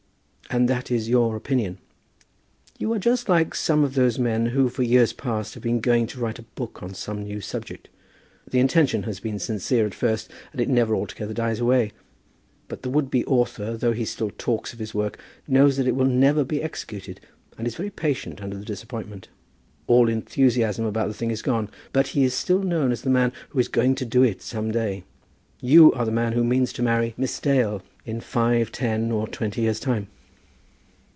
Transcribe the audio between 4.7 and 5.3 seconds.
years